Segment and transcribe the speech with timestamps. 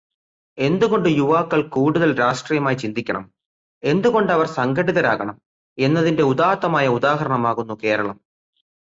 [0.57, 3.25] എന്തുകൊണ്ട് യുവാക്കൾ കൂടുതൽ രാഷ്ട്രീയമായി ചിന്തിക്കണം,
[3.83, 5.37] എന്തുകൊണ്ട് അവർ സംഘടിതരാകണം
[5.77, 8.17] എന്നതിന്റെ ഉദാത്തമായ ഉദാഹരണമാകുന്നു കേരളം.